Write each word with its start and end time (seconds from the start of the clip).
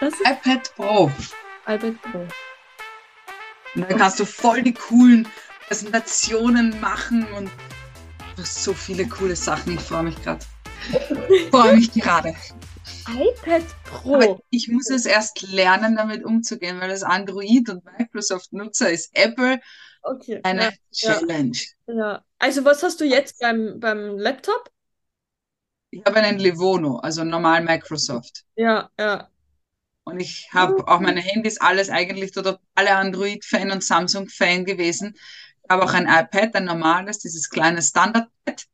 IPad 0.00 0.74
Pro. 0.76 1.10
iPad 1.66 2.02
Pro. 2.02 2.18
Und 3.74 3.90
dann 3.90 3.98
kannst 3.98 4.20
du 4.20 4.24
voll 4.24 4.62
die 4.62 4.74
coolen 4.74 5.26
Präsentationen 5.66 6.78
machen 6.80 7.26
und 7.32 7.50
du 8.36 8.42
hast 8.42 8.62
so 8.62 8.72
viele 8.74 9.06
coole 9.06 9.36
Sachen. 9.36 9.74
Ich 9.74 9.80
freue 9.80 10.04
mich 10.04 10.22
gerade. 10.22 10.44
Ich 11.30 11.50
freue 11.50 11.76
mich 11.76 11.92
gerade. 11.92 12.34
iPad 13.08 13.62
Pro. 13.84 14.14
Aber 14.16 14.38
ich 14.50 14.68
muss 14.68 14.90
es 14.90 15.06
erst 15.06 15.42
lernen, 15.42 15.96
damit 15.96 16.24
umzugehen, 16.24 16.80
weil 16.80 16.88
das 16.90 17.02
Android 17.02 17.68
und 17.70 17.84
Microsoft 17.98 18.52
Nutzer 18.52 18.90
ist 18.90 19.10
Apple 19.14 19.60
Okay. 20.02 20.40
eine 20.44 20.72
Ja. 20.92 21.14
Challenge. 21.14 21.58
ja. 21.88 22.24
Also 22.38 22.64
was 22.64 22.82
hast 22.82 23.00
du 23.00 23.04
jetzt 23.04 23.40
beim, 23.40 23.80
beim 23.80 24.18
Laptop? 24.18 24.70
Ich 25.90 26.04
habe 26.04 26.20
einen 26.20 26.38
Livono, 26.38 26.98
also 26.98 27.24
normal 27.24 27.62
Microsoft. 27.64 28.44
Ja, 28.56 28.90
ja. 28.98 29.28
Und 30.08 30.20
ich 30.20 30.48
habe 30.52 30.86
auch 30.86 31.00
meine 31.00 31.20
Handys, 31.20 31.60
alles 31.60 31.90
eigentlich 31.90 32.30
total 32.30 32.58
alle 32.76 32.94
Android-Fan 32.94 33.72
und 33.72 33.82
Samsung-Fan 33.82 34.64
gewesen. 34.64 35.16
Ich 35.16 35.68
habe 35.68 35.82
auch 35.82 35.94
ein 35.94 36.04
iPad, 36.04 36.54
ein 36.54 36.64
normales, 36.64 37.18
dieses 37.18 37.50
kleine 37.50 37.82
Standard-Pad. 37.82 38.66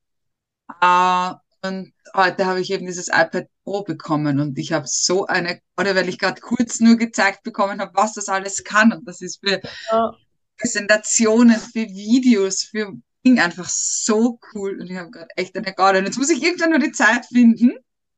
Äh, 0.82 1.66
und 1.66 1.94
heute 2.14 2.44
habe 2.44 2.60
ich 2.60 2.70
eben 2.70 2.84
dieses 2.84 3.08
iPad 3.08 3.46
Pro 3.64 3.82
bekommen 3.82 4.40
und 4.40 4.58
ich 4.58 4.72
habe 4.72 4.84
so 4.86 5.26
eine, 5.26 5.60
oder 5.78 5.94
weil 5.94 6.08
ich 6.08 6.18
gerade 6.18 6.40
kurz 6.40 6.80
nur 6.80 6.96
gezeigt 6.96 7.44
bekommen 7.44 7.80
habe, 7.80 7.92
was 7.94 8.12
das 8.12 8.28
alles 8.28 8.62
kann. 8.62 8.92
Und 8.92 9.08
das 9.08 9.22
ist 9.22 9.40
für 9.40 9.62
ja. 9.90 10.12
Präsentationen, 10.58 11.56
für 11.56 11.86
Videos, 11.86 12.64
für 12.64 12.92
Ding 13.24 13.40
einfach 13.40 13.70
so 13.70 14.38
cool. 14.52 14.78
Und 14.80 14.90
ich 14.90 14.98
habe 14.98 15.10
gerade 15.10 15.30
echt 15.36 15.56
eine 15.56 15.72
Garde. 15.72 16.00
Und 16.00 16.04
jetzt 16.04 16.18
muss 16.18 16.28
ich 16.28 16.42
irgendwann 16.42 16.70
nur 16.70 16.78
die 16.78 16.92
Zeit 16.92 17.24
finden. 17.24 17.72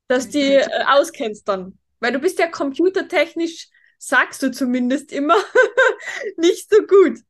Dass 0.09 0.28
die 0.28 0.54
äh, 0.54 0.84
auskennst 0.87 1.46
dann. 1.46 1.78
Weil 2.05 2.13
du 2.13 2.19
bist 2.19 2.39
ja 2.39 2.49
computertechnisch, 2.49 3.71
sagst 3.97 4.43
du 4.43 4.51
zumindest 4.51 5.10
immer, 5.10 5.38
nicht 6.37 6.69
so 6.69 6.83
gut. 6.83 7.21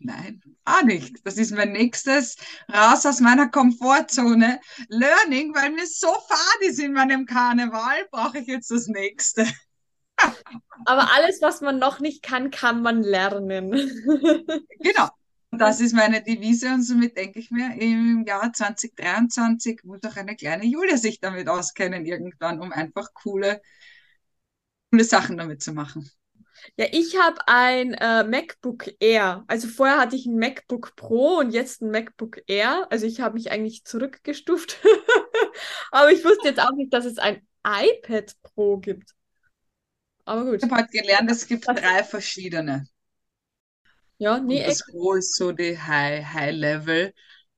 Nein, 0.00 0.42
gar 0.66 0.84
nicht. 0.84 1.16
Das 1.24 1.38
ist 1.38 1.52
mein 1.52 1.72
nächstes 1.72 2.36
raus 2.70 3.06
aus 3.06 3.20
meiner 3.20 3.48
Komfortzone. 3.48 4.60
Learning, 4.90 5.54
weil 5.54 5.70
mir 5.70 5.86
so 5.86 6.08
fad 6.12 6.60
ist 6.68 6.78
in 6.80 6.92
meinem 6.92 7.24
Karneval, 7.24 8.06
brauche 8.10 8.40
ich 8.40 8.46
jetzt 8.46 8.70
das 8.70 8.88
nächste. 8.88 9.46
Aber 10.84 11.14
alles, 11.14 11.40
was 11.40 11.62
man 11.62 11.78
noch 11.78 11.98
nicht 11.98 12.22
kann, 12.22 12.50
kann 12.50 12.82
man 12.82 13.02
lernen. 13.02 13.72
Genau. 14.80 15.08
Und 15.50 15.60
das 15.60 15.80
ist 15.80 15.94
meine 15.94 16.22
Devise 16.22 16.68
und 16.74 16.82
somit 16.82 17.16
denke 17.16 17.38
ich 17.38 17.50
mir, 17.50 17.74
im 17.80 18.24
Jahr 18.26 18.52
2023 18.52 19.82
muss 19.84 20.02
auch 20.04 20.16
eine 20.16 20.36
kleine 20.36 20.66
Julia 20.66 20.96
sich 20.98 21.20
damit 21.20 21.48
auskennen 21.48 22.04
irgendwann, 22.04 22.60
um 22.60 22.70
einfach 22.72 23.14
coole, 23.14 23.62
coole 24.90 25.04
Sachen 25.04 25.38
damit 25.38 25.62
zu 25.62 25.72
machen. 25.72 26.10
Ja, 26.76 26.86
ich 26.90 27.16
habe 27.16 27.38
ein 27.46 27.94
äh, 27.94 28.24
MacBook 28.24 28.88
Air. 29.00 29.44
Also 29.46 29.68
vorher 29.68 29.98
hatte 29.98 30.16
ich 30.16 30.26
ein 30.26 30.38
MacBook 30.38 30.96
Pro 30.96 31.38
und 31.38 31.52
jetzt 31.52 31.82
ein 31.82 31.90
MacBook 31.90 32.42
Air. 32.46 32.86
Also 32.90 33.06
ich 33.06 33.20
habe 33.20 33.34
mich 33.34 33.50
eigentlich 33.50 33.84
zurückgestuft. 33.84 34.78
Aber 35.90 36.10
ich 36.12 36.24
wusste 36.24 36.48
jetzt 36.48 36.60
auch 36.60 36.72
nicht, 36.72 36.92
dass 36.92 37.04
es 37.04 37.18
ein 37.18 37.46
iPad 37.64 38.34
Pro 38.42 38.78
gibt. 38.78 39.14
Aber 40.24 40.44
gut. 40.44 40.62
Ich 40.62 40.70
habe 40.70 40.82
heute 40.82 40.90
gelernt, 40.90 41.30
es 41.30 41.46
gibt 41.46 41.66
drei 41.66 42.04
verschiedene. 42.04 42.86
Ja, 44.18 44.38
nee, 44.38 44.60
Und 44.60 44.66
das 44.66 44.82
echt. 44.82 44.86
Pro 44.86 45.14
ist 45.14 45.36
so 45.36 45.52
die 45.52 45.78
High, 45.78 46.24
High 46.32 46.54
Level, 46.54 47.14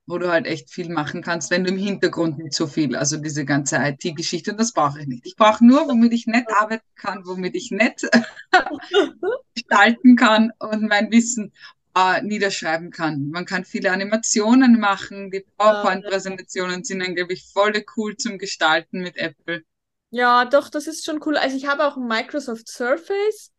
wo 0.07 0.19
du 0.19 0.29
halt 0.31 0.47
echt 0.47 0.71
viel 0.71 0.89
machen 0.91 1.23
kannst, 1.23 1.51
wenn 1.51 1.65
du 1.65 1.71
im 1.71 1.77
Hintergrund 1.79 2.39
nicht 2.39 2.55
so 2.55 2.67
viel, 2.67 2.97
also 2.97 3.17
diese 3.19 3.45
ganze 3.45 3.77
IT-Geschichte, 3.77 4.53
und 4.53 4.59
das 4.61 4.73
brauche 4.73 5.01
ich 5.01 5.07
nicht. 5.07 5.27
Ich 5.27 5.37
brauche 5.37 5.65
nur, 5.65 5.87
womit 5.89 6.13
ich 6.13 6.27
nett 6.27 6.47
arbeiten 6.61 6.85
kann, 6.97 7.25
womit 7.27 7.55
ich 7.55 7.71
nett 7.71 8.03
gestalten 9.55 10.17
kann 10.17 10.53
und 10.59 10.83
mein 10.89 11.11
Wissen 11.11 11.53
äh, 11.97 12.23
niederschreiben 12.23 12.91
kann. 12.91 13.31
Man 13.31 13.45
kann 13.45 13.65
viele 13.65 13.93
Animationen 13.93 14.79
machen, 14.81 15.31
die 15.31 15.45
PowerPoint-Präsentationen 15.59 16.85
sind 16.85 17.03
angeblich 17.03 17.49
voll 17.53 17.73
cool 17.97 18.17
zum 18.17 18.39
Gestalten 18.39 19.01
mit 19.03 19.17
Apple. 19.17 19.63
Ja, 20.11 20.45
doch, 20.45 20.69
das 20.71 20.87
ist 20.87 21.05
schon 21.05 21.21
cool. 21.27 21.37
Also 21.37 21.57
ich 21.57 21.67
habe 21.67 21.85
auch 21.87 21.97
ein 21.97 22.07
Microsoft 22.07 22.69
Surface. 22.69 23.51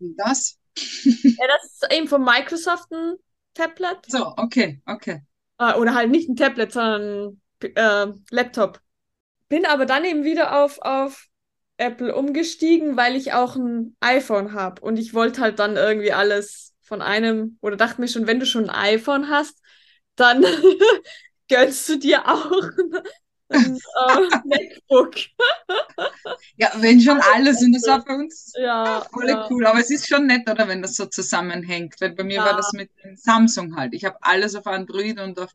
Und 0.00 0.16
das? 0.18 0.57
Ja, 1.04 1.46
das 1.46 1.72
ist 1.72 1.92
eben 1.92 2.08
von 2.08 2.24
Microsoft 2.24 2.90
ein 2.92 3.16
Tablet. 3.54 3.98
So, 4.06 4.34
okay, 4.36 4.80
okay. 4.86 5.22
Äh, 5.58 5.74
oder 5.74 5.94
halt 5.94 6.10
nicht 6.10 6.28
ein 6.28 6.36
Tablet, 6.36 6.72
sondern 6.72 7.40
ein 7.62 7.76
äh, 7.76 8.12
Laptop. 8.30 8.80
Bin 9.48 9.66
aber 9.66 9.86
dann 9.86 10.04
eben 10.04 10.24
wieder 10.24 10.62
auf, 10.62 10.78
auf 10.80 11.26
Apple 11.78 12.14
umgestiegen, 12.14 12.96
weil 12.96 13.16
ich 13.16 13.32
auch 13.32 13.56
ein 13.56 13.96
iPhone 14.00 14.52
habe. 14.52 14.82
Und 14.82 14.98
ich 14.98 15.14
wollte 15.14 15.40
halt 15.40 15.58
dann 15.58 15.76
irgendwie 15.76 16.12
alles 16.12 16.74
von 16.82 17.02
einem, 17.02 17.58
oder 17.60 17.76
dachte 17.76 18.00
mir 18.00 18.08
schon, 18.08 18.26
wenn 18.26 18.40
du 18.40 18.46
schon 18.46 18.68
ein 18.68 18.94
iPhone 18.94 19.28
hast, 19.28 19.60
dann 20.16 20.44
gönnst 21.48 21.88
du 21.88 21.98
dir 21.98 22.28
auch 22.28 22.50
ein 23.50 23.76
äh, 23.76 24.28
MacBook. 24.44 25.14
Ja, 26.56 26.70
wenn 26.76 27.00
schon 27.00 27.20
alles, 27.20 27.62
und 27.62 27.72
das 27.72 27.86
war 27.86 28.02
für 28.04 28.12
uns 28.14 28.52
Ja, 28.54 29.06
voll 29.12 29.26
ja. 29.28 29.48
cool, 29.50 29.66
aber 29.66 29.80
es 29.80 29.90
ist 29.90 30.08
schon 30.08 30.26
nett, 30.26 30.48
oder 30.50 30.68
wenn 30.68 30.82
das 30.82 30.94
so 30.96 31.06
zusammenhängt, 31.06 31.96
weil 32.00 32.12
bei 32.14 32.24
mir 32.24 32.36
Ja. 32.36 32.44
war 32.44 32.54
das 32.56 32.72
mit 32.72 32.90
Samsung 33.14 33.76
halt. 33.76 33.94
Ich 33.94 34.04
habe 34.04 34.16
alles 34.22 34.54
auf 34.54 34.66
Android 34.66 35.18
und 35.20 35.38
auf 35.38 35.52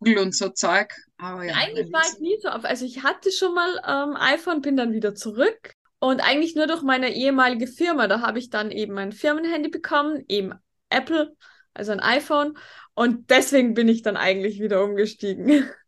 Google 0.00 0.18
und 0.18 0.34
so 0.34 0.48
Zeug, 0.50 0.94
aber 1.18 1.44
ja. 1.44 1.54
Eigentlich 1.54 1.90
mein 1.92 1.92
war 1.92 2.02
ich 2.12 2.20
nie 2.20 2.38
so 2.40 2.48
auf. 2.48 2.64
Also 2.64 2.84
ich 2.84 3.02
hatte 3.02 3.30
schon 3.32 3.54
mal 3.54 3.80
ähm, 3.86 4.16
iPhone, 4.16 4.60
bin 4.60 4.76
dann 4.76 4.92
wieder 4.92 5.14
zurück. 5.14 5.72
Und 6.00 6.20
eigentlich 6.20 6.54
nur 6.54 6.66
durch 6.66 6.82
meine 6.82 7.12
ehemalige 7.14 7.66
Firma. 7.66 8.06
Da 8.06 8.20
habe 8.20 8.38
ich 8.38 8.50
dann 8.50 8.70
eben 8.70 8.96
ein 8.98 9.12
Firmenhandy 9.12 9.68
bekommen, 9.68 10.24
eben 10.28 10.54
Apple, 10.90 11.36
also 11.74 11.92
ein 11.92 12.00
iPhone. 12.00 12.56
Und 12.94 13.30
deswegen 13.30 13.74
bin 13.74 13.88
ich 13.88 14.02
dann 14.02 14.16
eigentlich 14.16 14.60
wieder 14.60 14.84
umgestiegen. 14.84 15.68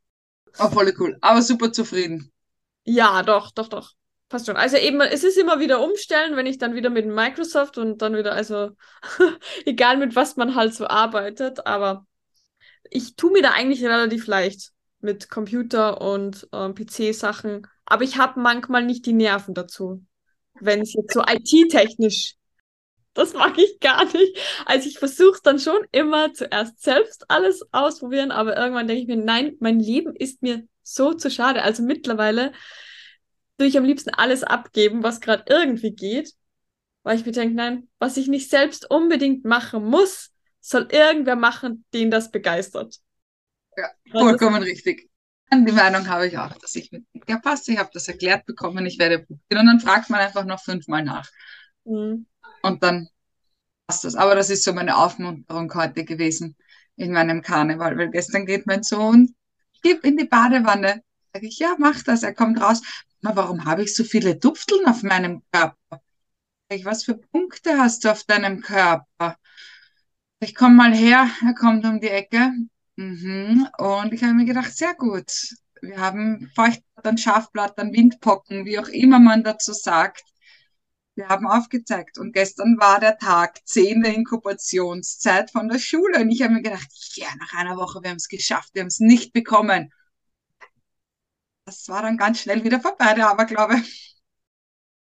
Oh, 0.59 0.69
voll 0.71 0.93
cool, 0.99 1.17
aber 1.21 1.43
super 1.43 1.73
zufrieden. 1.73 2.33
Ja, 2.85 3.23
doch, 3.23 3.51
doch, 3.51 3.69
doch. 3.69 3.93
Passt 4.29 4.47
schon. 4.47 4.57
Also 4.57 4.77
eben, 4.77 5.01
es 5.01 5.25
ist 5.25 5.37
immer 5.37 5.59
wieder 5.59 5.83
umstellen, 5.83 6.37
wenn 6.37 6.47
ich 6.47 6.59
dann 6.59 6.75
wieder 6.75 6.89
mit 6.89 7.07
Microsoft 7.07 7.79
und 7.79 8.01
dann 8.01 8.17
wieder, 8.17 8.33
also 8.33 8.71
egal 9.67 9.97
mit 9.97 10.15
was 10.15 10.37
man 10.37 10.55
halt 10.55 10.75
so 10.75 10.87
arbeitet, 10.87 11.67
aber 11.67 12.07
ich 12.91 13.17
tue 13.17 13.33
mir 13.33 13.43
da 13.43 13.53
eigentlich 13.53 13.85
relativ 13.85 14.27
leicht 14.27 14.73
mit 15.01 15.31
Computer 15.31 16.01
und 16.01 16.49
ähm, 16.53 16.75
PC-Sachen, 16.75 17.67
aber 17.87 18.05
ich 18.05 18.19
habe 18.19 18.41
manchmal 18.41 18.85
nicht 18.85 19.07
die 19.07 19.13
Nerven 19.15 19.55
dazu, 19.55 20.05
wenn 20.61 20.83
es 20.83 20.95
jetzt 20.95 21.15
so 21.15 21.23
IT-technisch, 21.23 22.37
das 23.15 23.35
mag 23.35 23.59
ich 23.59 23.81
gar 23.81 24.05
nicht. 24.05 24.39
Also 24.67 24.89
ich 24.89 24.99
versuche 24.99 25.33
es 25.37 25.43
dann 25.43 25.59
schon 25.59 25.81
immer 25.93 26.33
zuerst 26.33 26.83
selbst 26.83 27.31
alles 27.31 27.63
ausprobieren, 27.73 28.31
aber 28.31 28.57
irgendwann 28.57 28.87
denke 28.89 29.03
ich 29.03 29.09
mir, 29.09 29.17
nein, 29.17 29.57
mein 29.61 29.81
Leben 29.81 30.15
ist 30.15 30.43
mir 30.43 30.67
so 30.83 31.15
zu 31.15 31.31
schade. 31.31 31.63
Also 31.63 31.83
mittlerweile 31.83 32.53
würde 33.59 33.69
ich 33.69 33.79
am 33.79 33.85
liebsten 33.85 34.11
alles 34.11 34.43
abgeben, 34.43 35.03
was 35.03 35.21
gerade 35.21 35.45
irgendwie 35.49 35.93
geht, 35.93 36.33
weil 37.03 37.19
ich 37.19 37.27
mir 37.27 37.33
denke, 37.33 37.55
nein, 37.55 37.89
was 37.99 38.17
ich 38.17 38.29
nicht 38.29 38.51
selbst 38.51 38.91
unbedingt 38.91 39.45
machen 39.45 39.85
muss, 39.85 40.31
soll 40.61 40.89
irgendwer 40.91 41.37
machen, 41.37 41.85
den 41.95 42.11
das 42.11 42.31
begeistert. 42.31 42.97
Ja, 43.77 43.89
Vollkommen 44.11 44.63
richtig. 44.63 45.11
Und 45.53 45.67
die 45.67 45.73
Meinung 45.73 46.07
habe 46.09 46.29
ich 46.29 46.39
auch, 46.39 46.55
dass 46.59 46.75
ich 46.77 46.93
mit, 46.93 47.05
ja 47.29 47.39
passt, 47.39 47.69
ich 47.69 47.79
habe 47.79 47.91
das 47.93 48.07
erklärt 48.07 48.47
bekommen, 48.47 48.87
ich 48.87 48.99
werde 48.99 49.19
probieren 49.21 49.63
und 49.63 49.67
dann 49.67 49.81
fragt 49.81 50.09
man 50.11 50.21
einfach 50.21 50.45
noch 50.45 50.63
fünfmal 50.63 51.03
nach 51.03 51.29
Mhm. 51.85 52.25
Und 52.63 52.83
dann 52.83 53.09
passt 53.87 54.05
das. 54.05 54.15
Aber 54.15 54.35
das 54.35 54.51
ist 54.51 54.65
so 54.65 54.73
meine 54.73 54.97
Aufmunterung 54.97 55.73
heute 55.75 56.05
gewesen 56.05 56.57
in 56.97 57.13
meinem 57.13 57.43
Karneval, 57.43 57.97
weil 57.97 58.11
gestern 58.11 58.47
geht 58.47 58.67
mein 58.67 58.83
Sohn 58.83 59.35
in 59.83 60.17
die 60.17 60.25
Badewanne. 60.25 61.03
Sag 61.33 61.43
ich, 61.43 61.59
ja, 61.59 61.75
mach 61.79 62.03
das. 62.03 62.23
Er 62.23 62.35
kommt 62.35 62.61
raus. 62.61 62.83
Warum 63.23 63.65
habe 63.65 63.83
ich 63.83 63.95
so 63.95 64.05
viele 64.05 64.37
Dufteln 64.37 64.87
auf 64.87 65.03
meinem 65.03 65.43
Körper? 65.53 65.77
Sag 65.91 66.79
ich, 66.79 66.85
was 66.85 67.05
für 67.05 67.15
Punkte 67.15 67.79
hast 67.79 68.05
du 68.05 68.11
auf 68.11 68.25
deinem 68.25 68.61
Körper? 68.61 69.37
Ich 70.41 70.55
komm 70.55 70.77
mal 70.77 70.95
her, 70.95 71.29
er 71.45 71.55
kommt 71.55 71.85
um 71.85 72.01
die 72.01 72.09
Ecke. 72.09 72.53
Mhm. 72.97 73.69
Und 73.79 74.13
ich 74.13 74.23
habe 74.23 74.35
mir 74.35 74.47
gedacht, 74.47 74.77
sehr 74.77 74.95
gut. 74.95 75.31
Wir 75.83 75.99
haben 75.99 76.51
Feuchtblattern, 76.55 77.19
Schafblattern, 77.19 77.93
Windpocken, 77.93 78.65
wie 78.65 78.79
auch 78.79 78.89
immer 78.89 79.19
man 79.19 79.45
dazu 79.45 79.73
sagt. 79.73 80.25
Wir 81.15 81.29
haben 81.29 81.47
aufgezeigt. 81.47 82.19
Und 82.19 82.33
gestern 82.33 82.79
war 82.79 83.01
der 83.01 83.19
Tag 83.19 83.67
10 83.67 84.03
der 84.03 84.15
Inkubationszeit 84.15 85.51
von 85.51 85.69
der 85.69 85.79
Schule. 85.79 86.21
Und 86.21 86.31
ich 86.31 86.43
habe 86.43 86.55
mir 86.55 86.63
gedacht, 86.63 86.89
ja, 87.15 87.29
nach 87.39 87.53
einer 87.55 87.77
Woche, 87.77 88.03
wir 88.03 88.11
haben 88.11 88.17
es 88.17 88.29
geschafft, 88.29 88.71
wir 88.75 88.83
haben 88.83 88.89
es 88.89 89.01
nicht 89.01 89.33
bekommen. 89.33 89.93
Das 91.65 91.89
war 91.89 92.03
dann 92.03 92.17
ganz 92.17 92.41
schnell 92.41 92.65
wieder 92.65 92.81
vorbei, 92.81 93.15
der 93.15 93.29
Aberglaube. 93.29 93.83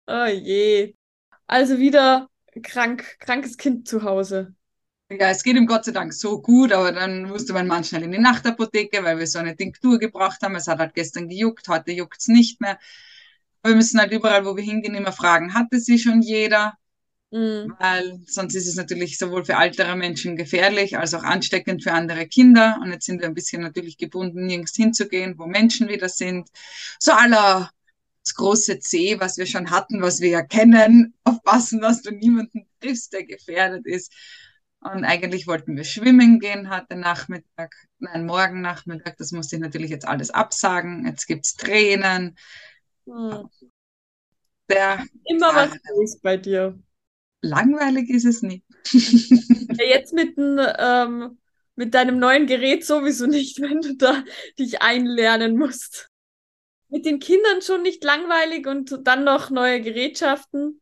Oh 0.08 0.26
je. 0.26 0.96
Also 1.48 1.80
wieder 1.80 2.30
krank, 2.64 3.18
krankes 3.20 3.58
Kind 3.58 3.88
zu 3.88 4.04
Hause. 4.04 4.56
Ja, 5.10 5.30
es 5.30 5.44
geht 5.44 5.56
ihm 5.56 5.68
Gott 5.68 5.86
sei 5.86 5.92
Dank 5.92 6.14
so 6.14 6.42
gut, 6.42 6.72
aber 6.72 6.92
dann 6.92 7.30
musste 7.30 7.54
mein 7.54 7.68
Mann 7.68 7.84
schnell 7.84 8.04
in 8.04 8.12
die 8.12 8.18
Nachtapotheke, 8.18 9.04
weil 9.04 9.20
wir 9.20 9.28
so 9.28 9.38
eine 9.38 9.56
Tinktur 9.56 10.00
gebraucht 10.00 10.42
haben. 10.42 10.56
Es 10.56 10.68
hat 10.68 10.80
halt 10.80 10.96
gestern 10.96 11.30
gejuckt, 11.30 11.68
heute 11.68 11.92
juckt's 11.92 12.28
nicht 12.28 12.60
mehr. 12.60 12.80
Wir 13.66 13.76
müssen 13.76 14.00
halt 14.00 14.12
überall, 14.12 14.46
wo 14.46 14.56
wir 14.56 14.64
hingehen, 14.64 14.96
immer 14.96 15.12
fragen, 15.12 15.54
hatte 15.54 15.80
sie 15.80 16.00
schon 16.00 16.22
jeder? 16.22 16.74
Mhm. 17.32 17.74
Weil 17.80 18.20
sonst 18.28 18.56
ist 18.56 18.68
es 18.68 18.76
natürlich 18.76 19.18
sowohl 19.18 19.44
für 19.44 19.54
ältere 19.54 19.96
Menschen 19.96 20.38
gefährlich 20.38 20.98
als 20.98 21.14
auch 21.14 21.24
ansteckend 21.24 21.84
für 21.84 21.92
andere 21.92 22.28
Kinder. 22.28 22.80
Und 22.82 22.92
jetzt 22.92 23.06
sind 23.06 23.20
wir 23.20 23.28
ein 23.28 23.34
bisschen 23.34 23.62
natürlich 23.62 23.98
gebunden, 23.98 24.46
nirgends 24.46 24.76
hinzugehen, 24.76 25.38
wo 25.38 25.46
Menschen 25.46 25.90
wieder 25.90 26.10
sind. 26.10 26.50
So 27.00 27.12
aller 27.12 27.70
das 28.24 28.36
große 28.36 28.80
C, 28.80 29.20
was 29.20 29.38
wir 29.38 29.46
schon 29.46 29.70
hatten, 29.70 30.02
was 30.02 30.20
wir 30.20 30.30
ja 30.30 30.42
kennen, 30.42 31.14
aufpassen, 31.24 31.80
dass 31.82 32.02
du 32.02 32.12
niemanden 32.12 32.68
triffst, 32.80 33.14
der 33.14 33.24
gefährdet 33.24 33.86
ist. 33.86 34.12
Und 34.80 35.04
eigentlich 35.04 35.48
wollten 35.48 35.76
wir 35.76 35.84
schwimmen 35.84 36.40
gehen 36.40 36.70
heute 36.70 36.96
Nachmittag, 36.96 37.76
nein, 38.00 38.26
morgen 38.26 38.62
Nachmittag. 38.62 39.18
Das 39.18 39.32
musste 39.32 39.56
ich 39.56 39.62
natürlich 39.62 39.90
jetzt 39.90 40.08
alles 40.08 40.30
absagen. 40.30 41.06
Jetzt 41.06 41.28
gibt's 41.28 41.56
Tränen. 41.56 42.36
Mhm. 43.08 43.48
Der, 44.70 45.04
Immer 45.26 45.54
was 45.56 45.72
los 45.90 46.20
bei 46.22 46.38
dir. 46.38 46.80
langweilig 47.42 48.10
ist 48.10 48.26
es 48.26 48.42
nicht. 48.42 48.66
Ja, 49.78 49.86
jetzt 49.86 50.14
mit, 50.14 50.38
n, 50.38 50.60
ähm, 50.80 51.38
mit 51.76 51.94
deinem 51.94 52.20
neuen 52.20 52.48
Gerät 52.48 52.86
sowieso 52.86 53.26
nicht, 53.28 53.60
wenn 53.62 53.82
du 53.82 53.96
da 53.96 54.24
dich 54.60 54.82
einlernen 54.82 55.58
musst. 55.58 56.10
Mit 56.90 57.06
den 57.06 57.20
Kindern 57.20 57.62
schon 57.62 57.84
nicht 57.84 58.04
langweilig 58.04 58.68
und 58.68 59.00
dann 59.08 59.24
noch 59.26 59.50
neue 59.52 59.82
Gerätschaften. 59.82 60.82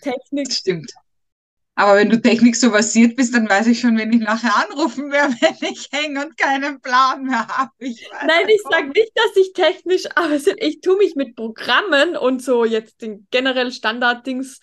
Technik. 0.00 0.48
Das 0.48 0.56
stimmt. 0.56 0.92
Aber 1.80 1.96
wenn 1.96 2.10
du 2.10 2.20
Technik 2.20 2.56
so 2.56 2.72
versiert 2.72 3.16
bist, 3.16 3.34
dann 3.34 3.48
weiß 3.48 3.66
ich 3.68 3.80
schon, 3.80 3.96
wen 3.96 4.12
ich 4.12 4.20
nachher 4.20 4.54
anrufen 4.68 5.10
werde, 5.10 5.32
wenn 5.40 5.72
ich 5.72 5.88
hänge 5.90 6.26
und 6.26 6.36
keinen 6.36 6.78
Plan 6.82 7.22
mehr 7.24 7.48
habe. 7.48 7.70
Ich 7.78 8.06
Nein, 8.20 8.46
ich 8.48 8.60
sage 8.70 8.88
nicht, 8.88 9.10
dass 9.14 9.34
ich 9.36 9.54
technisch, 9.54 10.04
aber 10.14 10.34
ich 10.34 10.82
tue 10.82 10.98
mich 10.98 11.14
mit 11.14 11.36
Programmen 11.36 12.18
und 12.18 12.42
so 12.42 12.66
jetzt 12.66 13.00
den 13.00 13.26
generell 13.30 13.72
Standarddings 13.72 14.60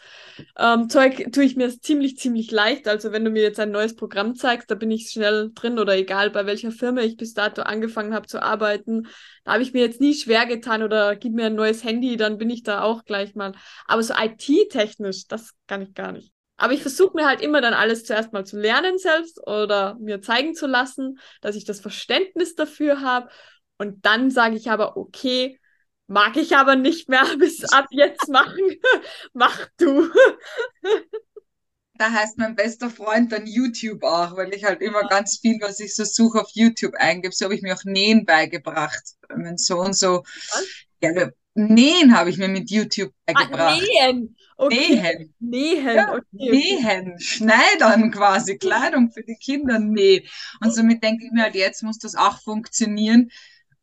ähm, 0.59 0.89
Zeug 0.91 1.31
tue 1.33 1.43
ich 1.43 1.55
mir 1.55 1.65
es 1.65 1.81
ziemlich, 1.81 2.19
ziemlich 2.19 2.51
leicht. 2.51 2.87
Also 2.87 3.11
wenn 3.11 3.25
du 3.25 3.31
mir 3.31 3.41
jetzt 3.41 3.59
ein 3.59 3.71
neues 3.71 3.95
Programm 3.95 4.35
zeigst, 4.35 4.69
da 4.69 4.75
bin 4.75 4.91
ich 4.91 5.09
schnell 5.09 5.49
drin 5.55 5.79
oder 5.79 5.97
egal 5.97 6.29
bei 6.29 6.45
welcher 6.45 6.71
Firma 6.71 7.01
ich 7.01 7.17
bis 7.17 7.33
dato 7.33 7.63
angefangen 7.63 8.13
habe 8.13 8.27
zu 8.27 8.43
arbeiten, 8.43 9.07
da 9.43 9.53
habe 9.53 9.63
ich 9.63 9.73
mir 9.73 9.81
jetzt 9.81 10.01
nie 10.01 10.13
schwer 10.13 10.45
getan 10.45 10.83
oder 10.83 11.15
gib 11.15 11.33
mir 11.33 11.47
ein 11.47 11.55
neues 11.55 11.83
Handy, 11.83 12.15
dann 12.15 12.37
bin 12.37 12.51
ich 12.51 12.61
da 12.61 12.83
auch 12.83 13.05
gleich 13.05 13.33
mal. 13.33 13.53
Aber 13.87 14.03
so 14.03 14.13
IT-technisch, 14.13 15.25
das 15.27 15.55
kann 15.65 15.81
ich 15.81 15.95
gar 15.95 16.11
nicht. 16.11 16.36
Aber 16.57 16.73
ich 16.73 16.81
versuche 16.81 17.15
mir 17.15 17.27
halt 17.27 17.41
immer 17.41 17.61
dann 17.61 17.73
alles 17.73 18.03
zuerst 18.03 18.33
mal 18.33 18.45
zu 18.45 18.59
lernen 18.59 18.97
selbst 18.97 19.45
oder 19.47 19.95
mir 19.99 20.21
zeigen 20.21 20.55
zu 20.55 20.67
lassen, 20.67 21.19
dass 21.41 21.55
ich 21.55 21.65
das 21.65 21.79
Verständnis 21.79 22.55
dafür 22.55 23.01
habe. 23.01 23.29
Und 23.77 24.05
dann 24.05 24.31
sage 24.31 24.55
ich 24.55 24.71
aber, 24.71 24.97
okay, 24.97 25.59
mag 26.07 26.35
ich 26.37 26.55
aber 26.57 26.75
nicht 26.75 27.09
mehr 27.09 27.25
bis 27.39 27.63
ab 27.65 27.87
jetzt 27.91 28.27
machen. 28.29 28.63
Mach 29.33 29.67
du. 29.77 30.09
Da 31.95 32.11
heißt 32.11 32.37
mein 32.37 32.55
bester 32.55 32.89
Freund 32.91 33.31
dann 33.31 33.47
YouTube 33.47 34.03
auch, 34.03 34.35
weil 34.37 34.53
ich 34.53 34.63
halt 34.63 34.81
immer 34.81 35.03
ganz 35.05 35.39
viel, 35.39 35.57
was 35.61 35.79
ich 35.79 35.95
so 35.95 36.03
suche, 36.03 36.39
auf 36.41 36.49
YouTube 36.53 36.93
eingebe. 36.95 37.33
So 37.33 37.45
habe 37.45 37.55
ich 37.55 37.63
mir 37.63 37.73
auch 37.75 37.83
Nähen 37.85 38.25
beigebracht. 38.25 39.01
Mein 39.35 39.57
Sohn 39.57 39.93
so, 39.93 40.23
ja, 41.01 41.11
Nähen 41.55 42.15
habe 42.17 42.29
ich 42.29 42.37
mir 42.37 42.49
mit 42.49 42.69
YouTube 42.71 43.13
Ah, 43.33 43.49
beigebracht. 43.49 43.57
nähen. 43.57 44.35
Okay. 44.57 45.01
Nähen. 45.01 45.33
Nähen. 45.39 45.87
Ja, 45.95 46.13
Okay. 46.13 46.51
Nähen, 46.51 47.19
Schneidern 47.19 48.11
quasi, 48.11 48.57
Kleidung 48.57 49.11
für 49.11 49.23
die 49.23 49.35
Kinder 49.35 49.79
nähen. 49.79 50.23
Und 50.61 50.73
somit 50.73 51.03
denke 51.03 51.25
ich 51.25 51.31
mir 51.31 51.43
halt, 51.43 51.55
jetzt 51.55 51.83
muss 51.83 51.99
das 51.99 52.15
auch 52.15 52.41
funktionieren, 52.41 53.31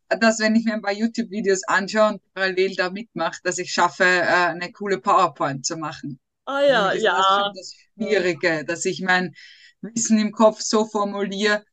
dass 0.08 0.40
wenn 0.40 0.56
ich 0.56 0.64
mir 0.64 0.74
ein 0.74 0.82
paar 0.82 0.92
YouTube-Videos 0.92 1.64
anschaue 1.64 2.08
und 2.14 2.34
parallel 2.34 2.76
da 2.76 2.90
mitmache, 2.90 3.40
dass 3.44 3.58
ich 3.58 3.72
schaffe, 3.72 4.04
äh, 4.04 4.26
eine 4.28 4.72
coole 4.72 5.00
PowerPoint 5.00 5.66
zu 5.66 5.76
machen. 5.76 6.20
Ah 6.46 6.60
ja, 6.62 6.92
Das 6.92 7.02
ist 7.02 7.02
ja. 7.02 7.22
schon 7.36 7.54
das 7.54 7.74
Schwierige, 7.94 8.64
dass 8.64 8.84
ich 8.84 9.00
mein 9.02 9.34
Wissen 9.82 10.18
im 10.18 10.32
Kopf 10.32 10.60
so 10.60 10.84
formuliere, 10.86 11.64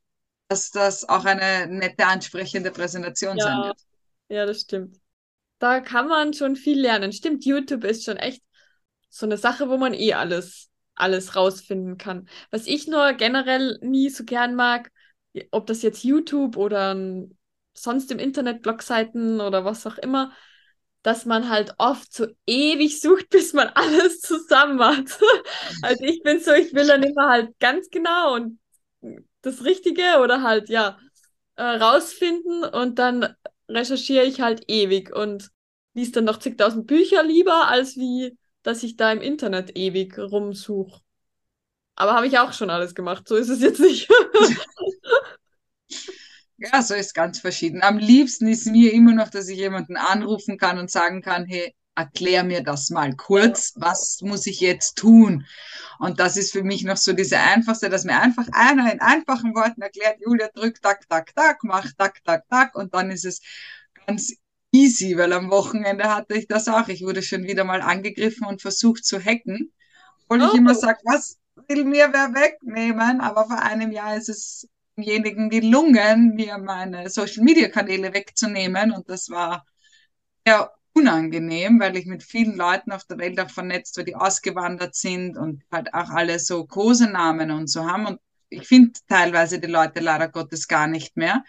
dass 0.49 0.71
das 0.71 1.07
auch 1.09 1.25
eine 1.25 1.67
nette, 1.67 2.05
ansprechende 2.07 2.71
Präsentation 2.71 3.39
sein 3.39 3.63
Ja, 3.63 3.63
wird. 3.63 3.79
ja, 4.29 4.45
das 4.45 4.61
stimmt. 4.61 4.99
Da 5.59 5.81
kann 5.81 6.07
man 6.09 6.33
schon 6.33 6.55
viel 6.57 6.79
lernen. 6.81 7.13
Stimmt, 7.13 7.45
YouTube 7.45 7.83
ist 7.85 8.05
schon 8.05 8.17
echt 8.17 8.43
so 9.11 9.27
eine 9.27 9.37
Sache, 9.37 9.69
wo 9.69 9.77
man 9.77 9.93
eh 9.93 10.13
alles, 10.13 10.71
alles 10.95 11.35
rausfinden 11.35 11.97
kann. 11.99 12.27
Was 12.49 12.65
ich 12.67 12.87
nur 12.87 13.13
generell 13.13 13.77
nie 13.81 14.09
so 14.09 14.23
gern 14.23 14.55
mag, 14.55 14.91
ob 15.51 15.67
das 15.67 15.83
jetzt 15.83 16.03
YouTube 16.03 16.57
oder 16.57 16.95
sonst 17.73 18.11
im 18.11 18.19
Internet, 18.19 18.63
Blogseiten 18.63 19.41
oder 19.41 19.65
was 19.65 19.85
auch 19.85 19.97
immer, 19.97 20.33
dass 21.03 21.25
man 21.25 21.49
halt 21.49 21.75
oft 21.77 22.13
so 22.13 22.27
ewig 22.45 23.01
sucht, 23.01 23.29
bis 23.31 23.53
man 23.53 23.69
alles 23.69 24.21
zusammen 24.21 24.79
hat. 24.81 25.19
Also 25.83 26.03
ich 26.03 26.21
bin 26.23 26.39
so, 26.39 26.51
ich 26.53 26.73
will 26.73 26.87
dann 26.87 27.03
immer 27.03 27.29
halt 27.29 27.57
ganz 27.59 27.89
genau 27.89 28.35
und 28.35 28.59
das 29.41 29.63
Richtige 29.65 30.19
oder 30.21 30.43
halt, 30.43 30.69
ja, 30.69 30.97
äh, 31.55 31.63
rausfinden 31.63 32.63
und 32.63 32.99
dann 32.99 33.35
recherchiere 33.69 34.25
ich 34.25 34.41
halt 34.41 34.63
ewig 34.67 35.15
und 35.15 35.49
lies 35.93 36.11
dann 36.11 36.25
noch 36.25 36.39
zigtausend 36.39 36.87
Bücher 36.87 37.23
lieber, 37.23 37.67
als 37.67 37.95
wie, 37.97 38.37
dass 38.63 38.83
ich 38.83 38.97
da 38.97 39.11
im 39.11 39.21
Internet 39.21 39.75
ewig 39.75 40.17
rumsuche. 40.17 41.01
Aber 41.95 42.13
habe 42.13 42.27
ich 42.27 42.39
auch 42.39 42.53
schon 42.53 42.69
alles 42.69 42.95
gemacht, 42.95 43.27
so 43.27 43.35
ist 43.35 43.49
es 43.49 43.61
jetzt 43.61 43.79
nicht. 43.79 44.09
Ja, 46.63 46.83
so 46.83 46.93
ist 46.93 47.15
ganz 47.15 47.39
verschieden. 47.39 47.81
Am 47.81 47.97
liebsten 47.97 48.47
ist 48.47 48.67
mir 48.67 48.93
immer 48.93 49.13
noch, 49.13 49.29
dass 49.29 49.47
ich 49.47 49.57
jemanden 49.57 49.97
anrufen 49.97 50.59
kann 50.59 50.77
und 50.77 50.91
sagen 50.91 51.23
kann, 51.23 51.45
hey, 51.45 51.73
erklär 51.95 52.43
mir 52.43 52.63
das 52.63 52.91
mal 52.91 53.15
kurz, 53.15 53.73
was 53.77 54.19
muss 54.21 54.45
ich 54.45 54.59
jetzt 54.59 54.95
tun? 54.95 55.45
Und 55.97 56.19
das 56.19 56.37
ist 56.37 56.51
für 56.51 56.63
mich 56.63 56.83
noch 56.83 56.97
so 56.97 57.13
diese 57.13 57.39
einfachste, 57.39 57.89
dass 57.89 58.05
mir 58.05 58.19
einfach 58.19 58.47
einer 58.51 58.91
in 58.93 59.01
einfachen 59.01 59.55
Worten 59.55 59.81
erklärt, 59.81 60.19
Julia, 60.23 60.49
drück, 60.53 60.79
tak, 60.83 61.09
tak, 61.09 61.33
tak, 61.35 61.63
mach, 61.63 61.87
tak, 61.97 62.23
tak, 62.23 62.47
tak, 62.47 62.75
und 62.75 62.93
dann 62.93 63.09
ist 63.09 63.25
es 63.25 63.41
ganz 64.05 64.33
easy, 64.71 65.17
weil 65.17 65.33
am 65.33 65.51
Wochenende 65.51 66.05
hatte 66.15 66.35
ich 66.35 66.47
das 66.47 66.67
auch. 66.67 66.87
Ich 66.87 67.01
wurde 67.03 67.21
schon 67.23 67.43
wieder 67.43 67.63
mal 67.63 67.81
angegriffen 67.81 68.47
und 68.47 68.61
versucht 68.61 69.05
zu 69.05 69.19
hacken, 69.23 69.71
ich 70.37 70.53
Oh. 70.53 70.55
immer 70.55 70.75
sage, 70.75 70.99
was 71.05 71.39
will 71.67 71.85
mir 71.85 72.09
wer 72.13 72.33
wegnehmen? 72.33 73.21
Aber 73.21 73.45
vor 73.47 73.61
einem 73.61 73.91
Jahr 73.91 74.17
ist 74.17 74.29
es 74.29 74.67
demjenigen 74.97 75.49
gelungen, 75.49 76.35
mir 76.35 76.57
meine 76.57 77.09
Social-Media-Kanäle 77.09 78.13
wegzunehmen. 78.13 78.91
Und 78.91 79.09
das 79.09 79.29
war 79.29 79.65
sehr 80.47 80.71
unangenehm, 80.93 81.79
weil 81.79 81.95
ich 81.97 82.05
mit 82.05 82.23
vielen 82.23 82.55
Leuten 82.55 82.91
auf 82.91 83.05
der 83.05 83.17
Welt 83.17 83.39
auch 83.39 83.49
vernetzt 83.49 83.97
war, 83.97 84.03
die 84.03 84.15
ausgewandert 84.15 84.95
sind 84.95 85.37
und 85.37 85.63
halt 85.71 85.93
auch 85.93 86.09
alle 86.09 86.39
so 86.39 86.65
Kosenamen 86.65 87.51
und 87.51 87.67
so 87.69 87.85
haben. 87.85 88.05
Und 88.07 88.19
ich 88.49 88.67
finde 88.67 88.91
teilweise 89.07 89.59
die 89.59 89.67
Leute 89.67 90.01
leider 90.01 90.27
Gottes 90.27 90.67
gar 90.67 90.87
nicht 90.87 91.15
mehr. 91.17 91.43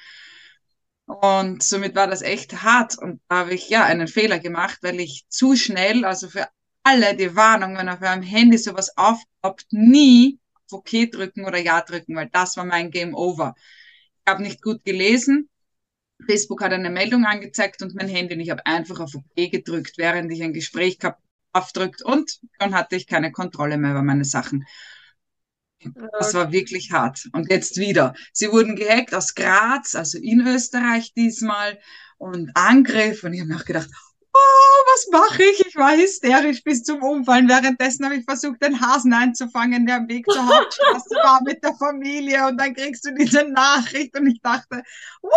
Und 1.20 1.62
somit 1.62 1.94
war 1.94 2.06
das 2.06 2.22
echt 2.22 2.62
hart. 2.62 2.98
Und 2.98 3.20
da 3.28 3.40
habe 3.40 3.54
ich 3.54 3.68
ja 3.68 3.84
einen 3.84 4.08
Fehler 4.08 4.38
gemacht, 4.38 4.78
weil 4.82 5.00
ich 5.00 5.24
zu 5.28 5.56
schnell, 5.56 6.04
also 6.04 6.28
für 6.28 6.48
alle 6.82 7.16
die 7.16 7.36
Warnung, 7.36 7.76
wenn 7.76 7.88
auf 7.88 8.02
eurem 8.02 8.22
Handy 8.22 8.58
sowas 8.58 8.96
aufploppt, 8.96 9.66
nie 9.72 10.38
auf 10.54 10.78
OK 10.80 11.10
drücken 11.10 11.44
oder 11.44 11.58
Ja 11.58 11.80
drücken, 11.80 12.16
weil 12.16 12.28
das 12.32 12.56
war 12.56 12.64
mein 12.64 12.90
Game 12.90 13.14
Over. 13.14 13.54
Ich 14.24 14.30
habe 14.30 14.42
nicht 14.42 14.62
gut 14.62 14.84
gelesen. 14.84 15.48
Facebook 16.26 16.62
hat 16.62 16.72
eine 16.72 16.90
Meldung 16.90 17.24
angezeigt 17.24 17.82
und 17.82 17.94
mein 17.94 18.08
Handy 18.08 18.34
und 18.34 18.40
ich 18.40 18.50
habe 18.50 18.64
einfach 18.66 19.00
auf 19.00 19.14
OK 19.14 19.50
gedrückt, 19.50 19.94
während 19.96 20.32
ich 20.32 20.42
ein 20.42 20.52
Gespräch 20.52 20.98
gehabt 20.98 21.20
aufdrückt 21.52 22.02
und 22.02 22.40
dann 22.58 22.74
hatte 22.74 22.96
ich 22.96 23.06
keine 23.06 23.30
Kontrolle 23.30 23.76
mehr 23.76 23.90
über 23.90 24.02
meine 24.02 24.24
Sachen. 24.24 24.64
Das 26.18 26.34
war 26.34 26.52
wirklich 26.52 26.92
hart. 26.92 27.28
Und 27.32 27.50
jetzt 27.50 27.78
wieder. 27.78 28.14
Sie 28.32 28.50
wurden 28.50 28.76
gehackt 28.76 29.14
aus 29.14 29.34
Graz, 29.34 29.94
also 29.94 30.18
in 30.18 30.46
Österreich 30.46 31.12
diesmal 31.14 31.78
und 32.18 32.50
Angriff 32.54 33.24
und 33.24 33.32
ich 33.32 33.40
habe 33.40 33.50
mir 33.50 33.56
auch 33.56 33.64
gedacht, 33.64 33.88
oh, 34.32 34.82
was 34.92 35.08
mache 35.10 35.42
ich? 35.42 35.66
Ich 35.66 35.76
war 35.76 35.96
hysterisch 35.96 36.62
bis 36.62 36.82
zum 36.82 37.02
Umfallen. 37.02 37.48
Währenddessen 37.48 38.04
habe 38.04 38.16
ich 38.16 38.24
versucht, 38.24 38.62
den 38.62 38.80
Hasen 38.80 39.12
einzufangen, 39.12 39.86
der 39.86 39.96
am 39.96 40.08
Weg 40.08 40.26
zur 40.30 40.46
Hauptstraße 40.46 41.14
war 41.22 41.42
mit 41.42 41.62
der 41.62 41.74
Familie 41.74 42.46
und 42.46 42.58
dann 42.58 42.74
kriegst 42.74 43.04
du 43.04 43.14
diese 43.14 43.44
Nachricht 43.48 44.16
und 44.18 44.26
ich 44.26 44.40
dachte, 44.40 44.82
wow! 45.20 45.32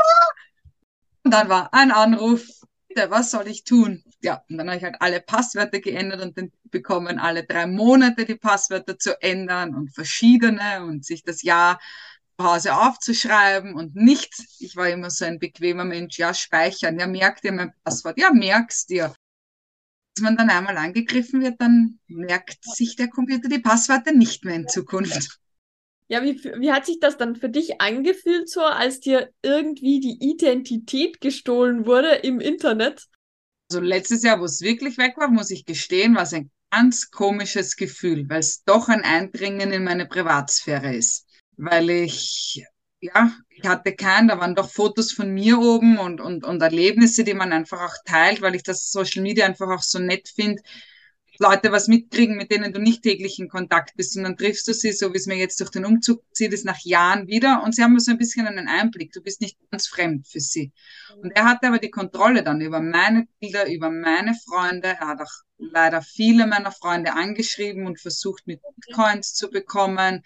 Und 1.24 1.34
dann 1.34 1.50
war 1.50 1.74
ein 1.74 1.92
Anruf, 1.92 2.46
bitte, 2.88 3.10
was 3.10 3.32
soll 3.32 3.48
ich 3.48 3.64
tun? 3.64 4.04
Ja, 4.25 4.44
und 4.50 4.58
dann 4.58 4.67
habe 4.67 4.77
ich 4.77 4.84
halt 4.84 4.96
alle 5.01 5.22
Passwörter 5.22 5.79
geändert 5.79 6.20
und 6.20 6.36
den 6.36 6.51
bekommen 6.72 7.20
alle 7.20 7.44
drei 7.44 7.67
Monate 7.67 8.25
die 8.25 8.34
Passwörter 8.34 8.98
zu 8.98 9.22
ändern 9.22 9.75
und 9.75 9.94
verschiedene 9.94 10.84
und 10.84 11.05
sich 11.05 11.22
das 11.22 11.44
Jahr 11.44 11.79
zu 12.36 12.44
Hause 12.44 12.75
aufzuschreiben 12.75 13.75
und 13.75 13.96
nicht, 13.96 14.34
ich 14.58 14.75
war 14.75 14.89
immer 14.89 15.12
so 15.12 15.25
ein 15.25 15.38
bequemer 15.38 15.86
Mensch, 15.86 16.17
ja, 16.17 16.34
speichern, 16.34 16.98
ja, 16.98 17.05
merk 17.05 17.39
dir 17.44 17.51
mein 17.51 17.72
Passwort, 17.84 18.20
ja, 18.20 18.34
merk's 18.34 18.88
dir. 18.88 19.13
Wenn 20.17 20.24
man 20.24 20.38
dann 20.38 20.50
einmal 20.50 20.77
angegriffen 20.77 21.44
wird, 21.44 21.62
dann 21.62 22.00
merkt 22.08 22.63
sich 22.63 22.96
der 22.96 23.10
Computer 23.10 23.48
die 23.48 23.60
Passwörter 23.60 24.12
nicht 24.12 24.44
mehr 24.44 24.55
in 24.55 24.67
Zukunft. 24.67 25.39
Ja, 26.08 26.24
wie, 26.24 26.44
wie 26.44 26.72
hat 26.72 26.88
sich 26.88 27.00
das 27.00 27.17
dann 27.17 27.36
für 27.36 27.50
dich 27.50 27.79
angefühlt, 27.79 28.50
so 28.50 28.62
als 28.62 29.01
dir 29.01 29.29
irgendwie 29.44 30.00
die 30.00 30.17
Identität 30.20 31.22
gestohlen 31.22 31.86
wurde 31.86 32.10
im 32.24 32.39
Internet? 32.39 33.08
Also 33.69 33.81
letztes 33.81 34.24
Jahr, 34.24 34.39
wo 34.39 34.45
es 34.45 34.62
wirklich 34.62 34.98
weg 34.98 35.17
war, 35.17 35.27
muss 35.29 35.50
ich 35.51 35.65
gestehen, 35.65 36.15
war 36.15 36.24
es 36.24 36.34
ein 36.34 36.51
ganz 36.72 37.10
komisches 37.10 37.75
Gefühl, 37.75 38.27
weil 38.29 38.39
es 38.39 38.63
doch 38.63 38.89
ein 38.89 39.03
Eindringen 39.03 39.72
in 39.72 39.84
meine 39.84 40.05
Privatsphäre 40.05 40.95
ist. 40.95 41.25
Weil 41.57 41.89
ich, 41.89 42.63
ja, 43.00 43.34
ich 43.50 43.67
hatte 43.67 43.95
keinen, 43.95 44.27
da 44.27 44.39
waren 44.39 44.55
doch 44.55 44.69
Fotos 44.69 45.12
von 45.13 45.34
mir 45.34 45.57
oben 45.57 45.98
und, 45.98 46.22
und, 46.22 46.43
und 46.43 46.62
Erlebnisse, 46.62 47.24
die 47.24 47.34
man 47.34 47.53
einfach 47.53 47.81
auch 47.81 47.95
teilt, 48.05 48.41
weil 48.41 48.55
ich 48.55 48.63
das 48.63 48.91
Social 48.91 49.24
Media 49.24 49.45
einfach 49.45 49.69
auch 49.69 49.81
so 49.81 50.00
nett 50.00 50.27
finde, 50.27 50.62
Leute 51.39 51.72
was 51.72 51.88
mitkriegen, 51.88 52.38
mit 52.38 52.51
denen 52.51 52.74
du 52.74 52.80
nicht 52.80 53.04
täglich 53.04 53.39
in 53.39 53.50
Kontakt 53.50 53.96
bist. 53.96 54.15
Und 54.18 54.24
dann 54.24 54.38
triffst 54.38 54.68
du 54.68 54.74
sie, 54.74 54.92
so 54.92 55.13
wie 55.13 55.18
es 55.18 55.27
mir 55.27 55.38
jetzt 55.38 55.60
durch 55.60 55.70
den 55.70 55.86
Umzug 55.86 56.24
zieht, 56.34 56.54
ist 56.54 56.65
nach 56.65 56.80
Jahren 56.84 57.27
wieder. 57.27 57.63
Und 57.63 57.75
sie 57.75 57.84
haben 57.84 58.00
so 58.00 58.12
ein 58.12 58.18
bisschen 58.18 58.48
einen 58.48 58.68
Einblick. 58.68 59.12
Du 59.12 59.22
bist 59.22 59.42
nicht 59.42 59.58
ganz 59.72 59.88
fremd 59.88 60.27
für 60.27 60.39
sie. 60.39 60.72
Und 61.22 61.32
er 61.32 61.46
hatte 61.46 61.68
aber 61.68 61.80
die 61.80 61.92
Kontrolle 61.92 62.44
dann 62.44 62.62
über 62.62 62.80
meine 62.80 63.27
Bilder, 63.39 63.70
über 63.70 63.89
meine 63.89 64.34
Freunde. 64.34 64.89
Er 65.00 65.08
hat 65.08 65.22
auch 65.22 65.44
leider 65.58 66.01
viele 66.01 66.48
meiner 66.48 66.72
Freunde 66.72 67.13
angeschrieben 67.13 67.86
und 67.86 68.00
versucht, 68.00 68.48
mit 68.48 68.62
Bitcoins 68.75 69.34
zu 69.34 69.50
bekommen. 69.50 70.24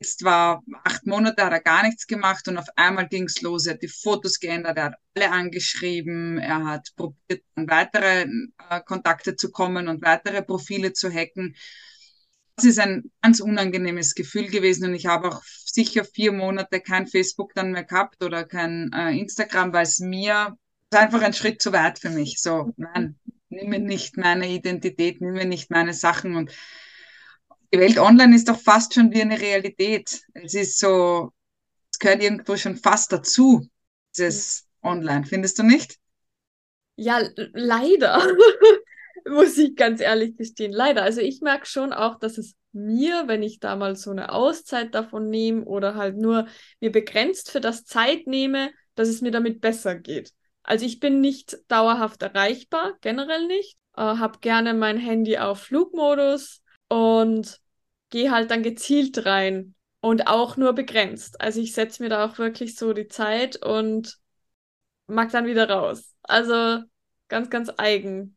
Jetzt 0.00 0.24
war 0.24 0.62
acht 0.82 1.06
Monate, 1.06 1.44
hat 1.44 1.52
er 1.52 1.60
gar 1.60 1.82
nichts 1.82 2.06
gemacht 2.06 2.46
und 2.48 2.58
auf 2.58 2.66
einmal 2.76 3.08
ging 3.08 3.24
es 3.24 3.40
los. 3.40 3.66
Er 3.66 3.74
hat 3.74 3.82
die 3.82 3.88
Fotos 3.88 4.38
geändert, 4.38 4.76
er 4.76 4.84
hat 4.84 4.94
alle 5.14 5.30
angeschrieben, 5.30 6.38
er 6.38 6.64
hat 6.64 6.90
probiert, 6.96 7.42
an 7.54 7.68
weitere 7.70 8.26
äh, 8.70 8.80
Kontakte 8.84 9.36
zu 9.36 9.50
kommen 9.50 9.88
und 9.88 10.02
weitere 10.02 10.42
Profile 10.42 10.92
zu 10.92 11.10
hacken. 11.10 11.56
Das 12.56 12.66
ist 12.66 12.78
ein 12.78 13.10
ganz 13.22 13.40
unangenehmes 13.40 14.14
Gefühl 14.14 14.48
gewesen 14.48 14.84
und 14.88 14.94
ich 14.94 15.06
habe 15.06 15.28
auch 15.28 15.42
sicher 15.42 16.04
vier 16.04 16.32
Monate 16.32 16.80
kein 16.80 17.06
Facebook 17.06 17.52
dann 17.54 17.72
mehr 17.72 17.84
gehabt 17.84 18.22
oder 18.22 18.44
kein 18.44 18.92
äh, 18.92 19.18
Instagram, 19.18 19.72
weil 19.72 19.84
es 19.84 20.00
mir 20.00 20.56
einfach 20.90 21.22
ein 21.22 21.32
Schritt 21.32 21.62
zu 21.62 21.72
weit 21.72 21.98
für 21.98 22.10
mich. 22.10 22.40
So, 22.40 22.72
nein, 22.76 23.18
nimm 23.48 23.70
mir 23.70 23.80
nicht 23.80 24.16
meine 24.16 24.48
Identität, 24.48 25.20
nimm 25.20 25.32
mir 25.32 25.46
nicht 25.46 25.70
meine 25.70 25.94
Sachen 25.94 26.36
und 26.36 26.52
die 27.74 27.80
Welt 27.80 27.98
online 27.98 28.36
ist 28.36 28.48
doch 28.48 28.60
fast 28.60 28.94
schon 28.94 29.12
wie 29.12 29.20
eine 29.20 29.40
Realität. 29.40 30.22
Es 30.32 30.54
ist 30.54 30.78
so, 30.78 31.32
es 31.90 31.98
gehört 31.98 32.22
irgendwo 32.22 32.56
schon 32.56 32.76
fast 32.76 33.12
dazu, 33.12 33.68
dieses 34.16 34.68
Online, 34.80 35.26
findest 35.26 35.58
du 35.58 35.64
nicht? 35.64 35.98
Ja, 36.94 37.20
leider, 37.52 38.24
muss 39.28 39.58
ich 39.58 39.74
ganz 39.74 40.00
ehrlich 40.00 40.36
gestehen. 40.36 40.70
Leider. 40.70 41.02
Also 41.02 41.20
ich 41.20 41.40
merke 41.40 41.66
schon 41.66 41.92
auch, 41.92 42.20
dass 42.20 42.38
es 42.38 42.54
mir, 42.70 43.24
wenn 43.26 43.42
ich 43.42 43.58
da 43.58 43.74
mal 43.74 43.96
so 43.96 44.12
eine 44.12 44.30
Auszeit 44.30 44.94
davon 44.94 45.28
nehme 45.28 45.64
oder 45.64 45.96
halt 45.96 46.16
nur 46.16 46.46
mir 46.78 46.92
begrenzt 46.92 47.50
für 47.50 47.60
das 47.60 47.84
Zeit 47.84 48.28
nehme, 48.28 48.70
dass 48.94 49.08
es 49.08 49.20
mir 49.20 49.32
damit 49.32 49.60
besser 49.60 49.96
geht. 49.96 50.32
Also 50.62 50.86
ich 50.86 51.00
bin 51.00 51.20
nicht 51.20 51.58
dauerhaft 51.66 52.22
erreichbar, 52.22 52.94
generell 53.00 53.48
nicht. 53.48 53.76
Äh, 53.96 54.02
habe 54.02 54.38
gerne 54.38 54.74
mein 54.74 54.96
Handy 54.96 55.38
auf 55.38 55.62
Flugmodus 55.62 56.62
und 56.88 57.60
gehe 58.14 58.30
halt 58.30 58.52
dann 58.52 58.62
gezielt 58.62 59.26
rein 59.26 59.74
und 60.00 60.28
auch 60.28 60.56
nur 60.56 60.72
begrenzt. 60.72 61.40
Also 61.40 61.60
ich 61.60 61.72
setze 61.72 62.00
mir 62.00 62.08
da 62.08 62.24
auch 62.24 62.38
wirklich 62.38 62.76
so 62.76 62.92
die 62.92 63.08
Zeit 63.08 63.56
und 63.56 64.18
mag 65.08 65.32
dann 65.32 65.46
wieder 65.46 65.68
raus. 65.68 66.14
Also 66.22 66.84
ganz, 67.26 67.50
ganz 67.50 67.72
eigen. 67.76 68.36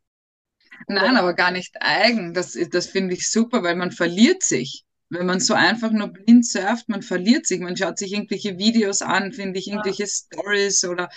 Nein, 0.88 1.16
aber 1.16 1.32
gar 1.32 1.52
nicht 1.52 1.76
eigen. 1.78 2.34
Das, 2.34 2.58
das 2.72 2.88
finde 2.88 3.14
ich 3.14 3.30
super, 3.30 3.62
weil 3.62 3.76
man 3.76 3.92
verliert 3.92 4.42
sich. 4.42 4.84
Wenn 5.10 5.26
man 5.26 5.38
so 5.38 5.54
einfach 5.54 5.92
nur 5.92 6.08
blind 6.08 6.44
surft, 6.44 6.88
man 6.88 7.02
verliert 7.02 7.46
sich. 7.46 7.60
Man 7.60 7.76
schaut 7.76 7.98
sich 7.98 8.12
irgendwelche 8.12 8.58
Videos 8.58 9.00
an, 9.00 9.32
finde 9.32 9.60
ich, 9.60 9.68
irgendwelche 9.68 10.02
ja. 10.02 10.08
Stories 10.08 10.84
oder 10.84 11.08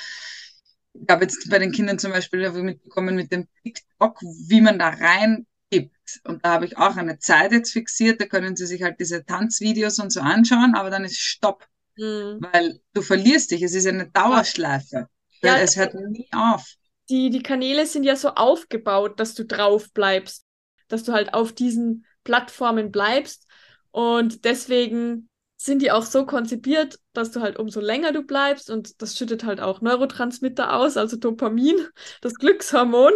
ich 0.93 1.09
habe 1.09 1.23
jetzt 1.23 1.49
bei 1.49 1.57
den 1.57 1.71
Kindern 1.71 1.97
zum 1.97 2.11
Beispiel 2.11 2.47
mitbekommen 2.51 3.15
mit 3.15 3.31
dem 3.31 3.47
TikTok, 3.63 4.21
wie 4.21 4.61
man 4.61 4.77
da 4.77 4.89
rein 4.89 5.47
gibt. 5.71 6.21
Und 6.25 6.45
da 6.45 6.51
habe 6.51 6.65
ich 6.65 6.77
auch 6.77 6.97
eine 6.97 7.17
Zeit 7.17 7.51
jetzt 7.51 7.71
fixiert, 7.71 8.21
da 8.21 8.25
können 8.25 8.55
Sie 8.55 8.67
sich 8.67 8.83
halt 8.83 8.99
diese 8.99 9.25
Tanzvideos 9.25 9.97
und 9.99 10.11
so 10.11 10.19
anschauen, 10.19 10.75
aber 10.75 10.89
dann 10.89 11.05
ist 11.05 11.17
Stopp. 11.17 11.65
Mhm. 11.97 12.39
Weil 12.39 12.79
du 12.93 13.01
verlierst 13.01 13.51
dich, 13.51 13.63
es 13.63 13.73
ist 13.73 13.87
eine 13.87 14.09
Dauerschleife. 14.09 15.07
Ja, 15.41 15.57
es 15.57 15.75
hört 15.75 15.95
nie 15.95 16.27
auf. 16.33 16.75
Die, 17.09 17.29
die 17.29 17.41
Kanäle 17.41 17.85
sind 17.87 18.03
ja 18.03 18.15
so 18.15 18.29
aufgebaut, 18.29 19.19
dass 19.19 19.33
du 19.33 19.43
drauf 19.43 19.91
bleibst, 19.91 20.45
dass 20.87 21.03
du 21.03 21.13
halt 21.13 21.33
auf 21.33 21.51
diesen 21.51 22.05
Plattformen 22.23 22.91
bleibst. 22.91 23.47
Und 23.89 24.45
deswegen 24.45 25.29
sind 25.63 25.83
die 25.83 25.91
auch 25.91 26.05
so 26.05 26.25
konzipiert, 26.25 26.97
dass 27.13 27.29
du 27.31 27.41
halt 27.41 27.59
umso 27.59 27.81
länger 27.81 28.11
du 28.11 28.23
bleibst 28.23 28.71
und 28.71 28.99
das 28.99 29.15
schüttet 29.15 29.43
halt 29.43 29.59
auch 29.59 29.81
Neurotransmitter 29.81 30.73
aus, 30.73 30.97
also 30.97 31.17
Dopamin, 31.17 31.75
das 32.21 32.33
Glückshormon. 32.35 33.13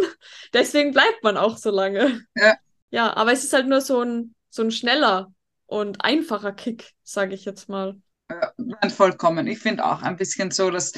Deswegen 0.52 0.92
bleibt 0.92 1.24
man 1.24 1.36
auch 1.36 1.56
so 1.58 1.70
lange. 1.70 2.22
Ja. 2.36 2.54
Ja, 2.90 3.16
aber 3.16 3.32
es 3.32 3.42
ist 3.42 3.52
halt 3.52 3.66
nur 3.66 3.80
so 3.80 4.00
ein, 4.00 4.34
so 4.48 4.62
ein 4.62 4.70
schneller 4.70 5.32
und 5.66 6.04
einfacher 6.04 6.52
Kick, 6.52 6.92
sage 7.02 7.34
ich 7.34 7.44
jetzt 7.44 7.68
mal. 7.68 7.96
Ja, 8.30 8.52
vollkommen. 8.90 9.48
Ich 9.48 9.58
finde 9.58 9.84
auch 9.84 10.02
ein 10.02 10.16
bisschen 10.16 10.52
so, 10.52 10.70
das 10.70 10.92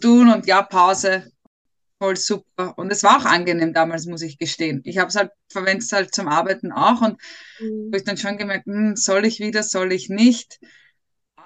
tun 0.00 0.32
und 0.32 0.46
ja, 0.46 0.62
Pause, 0.62 1.30
voll 2.00 2.16
super. 2.16 2.76
Und 2.76 2.90
es 2.90 3.04
war 3.04 3.18
auch 3.18 3.24
angenehm 3.24 3.72
damals, 3.72 4.06
muss 4.06 4.22
ich 4.22 4.36
gestehen. 4.36 4.80
Ich 4.84 4.98
habe 4.98 5.08
es 5.08 5.16
halt, 5.16 5.30
verwende 5.48 5.84
es 5.84 5.92
halt 5.92 6.12
zum 6.12 6.26
Arbeiten 6.26 6.72
auch 6.72 7.00
und 7.02 7.20
mhm. 7.60 7.86
habe 7.86 7.96
ich 7.98 8.04
dann 8.04 8.16
schon 8.16 8.36
gemerkt, 8.36 8.66
hm, 8.66 8.96
soll 8.96 9.24
ich 9.26 9.38
wieder, 9.38 9.62
soll 9.62 9.92
ich 9.92 10.08
nicht? 10.08 10.58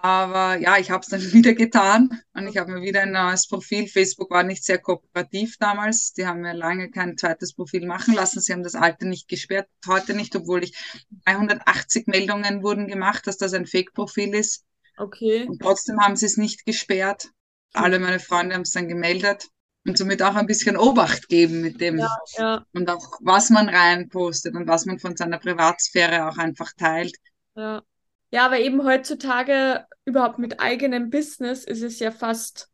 Aber 0.05 0.57
ja, 0.57 0.79
ich 0.79 0.91
habe 0.91 1.03
es 1.03 1.11
dann 1.11 1.21
wieder 1.33 1.55
getan 1.55 2.21
und 2.35 2.49
ich 2.49 2.57
habe 2.57 2.73
mir 2.73 2.83
wieder 2.83 3.03
ein 3.03 3.13
neues 3.13 3.47
Profil. 3.47 3.87
Facebook 3.87 4.31
war 4.33 4.43
nicht 4.43 4.65
sehr 4.65 4.79
kooperativ 4.79 5.59
damals. 5.59 6.13
Die 6.13 6.27
haben 6.27 6.41
mir 6.41 6.55
lange 6.55 6.91
kein 6.91 7.17
zweites 7.17 7.55
Profil 7.55 7.87
machen 7.87 8.13
lassen. 8.13 8.41
Sie 8.41 8.53
haben 8.53 8.65
das 8.65 8.75
alte 8.75 9.07
nicht 9.07 9.29
gesperrt, 9.29 9.69
heute 9.87 10.15
nicht, 10.15 10.35
obwohl 10.35 10.65
ich 10.65 10.77
380 11.25 12.09
Meldungen 12.09 12.65
wurden 12.65 12.89
gemacht, 12.89 13.29
dass 13.29 13.37
das 13.37 13.55
ein 13.55 13.65
Fake-Profil 13.65 14.35
ist. 14.35 14.65
Okay. 14.99 15.47
Und 15.49 15.63
trotzdem 15.63 16.01
haben 16.01 16.17
sie 16.17 16.27
es 16.27 16.37
nicht 16.37 16.67
gesperrt. 16.67 17.31
Alle 17.73 18.01
meine 18.01 18.19
Freunde 18.19 18.57
haben 18.57 18.63
es 18.63 18.73
dann 18.73 18.89
gemeldet 18.89 19.51
und 19.87 19.97
somit 19.97 20.21
auch 20.21 20.35
ein 20.35 20.47
bisschen 20.47 20.77
Obacht 20.77 21.29
geben 21.29 21.61
mit 21.61 21.81
dem 21.81 21.99
ja, 21.99 22.17
ja. 22.37 22.67
und 22.73 22.91
auch 22.91 23.21
was 23.21 23.51
man 23.51 23.69
reinpostet 23.69 24.57
und 24.57 24.67
was 24.67 24.85
man 24.85 24.99
von 24.99 25.17
seiner 25.17 25.39
Privatsphäre 25.39 26.29
auch 26.29 26.39
einfach 26.39 26.73
teilt. 26.77 27.17
Ja. 27.55 27.85
Ja, 28.33 28.47
aber 28.47 28.59
eben 28.59 28.83
heutzutage 28.85 29.85
überhaupt 30.07 30.39
mit 30.39 30.59
eigenem 30.59 31.11
Business 31.11 31.65
ist 31.65 31.83
es 31.83 31.99
ja 31.99 32.11
fast 32.11 32.71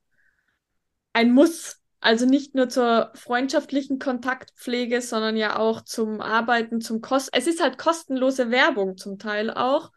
ein 1.13 1.33
Muss. 1.33 1.81
Also 2.01 2.27
nicht 2.27 2.55
nur 2.55 2.69
zur 2.69 3.11
freundschaftlichen 3.15 3.99
Kontaktpflege, 3.99 5.03
sondern 5.03 5.37
ja 5.37 5.59
auch 5.59 5.83
zum 5.83 6.21
Arbeiten, 6.21 6.81
zum 6.81 7.01
Kost. 7.01 7.31
Es 7.33 7.49
ist 7.49 7.61
halt 7.61 7.77
kostenlose 7.77 8.53
Werbung 8.53 8.97
zum 8.97 9.19
Teil 9.19 9.51
auch 9.51 9.91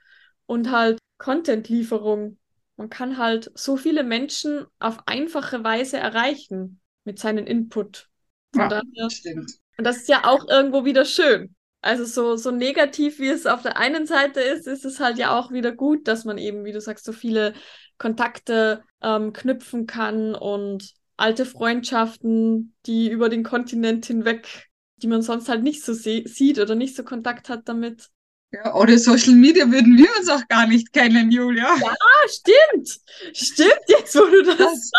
und 0.48 0.72
halt 0.72 0.98
Content-Lieferung. 1.20 2.40
Man 2.76 2.90
kann 2.90 3.20
halt 3.20 3.52
so 3.54 3.78
viele 3.78 4.04
Menschen 4.04 4.66
auf 4.80 4.98
einfache 5.06 5.64
Weise 5.64 5.98
erreichen 5.98 6.82
mit 7.04 7.20
seinem 7.20 7.46
Input. 7.46 8.10
Von 8.52 8.64
ja, 8.64 8.68
daher, 8.68 9.10
stimmt. 9.12 9.52
Und 9.78 9.84
das 9.84 9.98
ist 9.98 10.10
ja 10.10 10.26
auch 10.26 10.48
irgendwo 10.50 10.86
wieder 10.86 11.06
schön. 11.06 11.56
Also 11.82 12.06
so, 12.06 12.36
so 12.36 12.52
negativ, 12.52 13.18
wie 13.20 13.30
es 13.30 13.48
auf 13.48 13.64
der 13.64 13.78
einen 13.78 14.06
Seite 14.06 14.40
ist, 14.40 14.68
ist 14.68 14.86
es 14.86 15.00
halt 15.00 15.18
ja 15.18 15.38
auch 15.38 15.52
wieder 15.52 15.72
gut, 15.72 16.08
dass 16.08 16.26
man 16.26 16.38
eben, 16.38 16.64
wie 16.64 16.72
du 16.72 16.80
sagst, 16.80 17.06
so 17.06 17.12
viele 17.12 17.54
Kontakte 17.98 18.84
ähm, 19.02 19.34
knüpfen 19.34 19.88
kann 19.88 20.36
und 20.36 20.94
alte 21.18 21.46
Freundschaften, 21.46 22.76
die 22.86 23.10
über 23.10 23.30
den 23.30 23.44
Kontinent 23.44 24.06
hinweg, 24.06 24.70
die 24.98 25.08
man 25.08 25.24
sonst 25.24 25.50
halt 25.50 25.64
nicht 25.64 25.84
so 25.84 25.94
sieht 25.94 26.60
oder 26.60 26.76
nicht 26.76 26.96
so 26.96 27.04
Kontakt 27.04 27.50
hat 27.50 27.68
damit. 27.68 28.10
Ja, 28.52 28.76
ohne 28.76 29.00
Social 29.00 29.34
Media 29.34 29.72
würden 29.72 29.98
wir 29.98 30.10
uns 30.20 30.30
auch 30.30 30.46
gar 30.50 30.68
nicht 30.68 30.92
kennen, 30.92 31.32
Julia. 31.32 31.74
Ja, 31.78 31.96
stimmt. 32.28 33.00
Stimmt, 33.34 33.82
jetzt 33.88 34.14
wo 34.16 34.26
du 34.26 34.44
das, 34.44 34.58
das 34.58 34.92